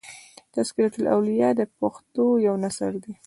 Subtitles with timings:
[0.55, 3.13] "تذکرة الاولیاء" د پښتو یو نثر دﺉ.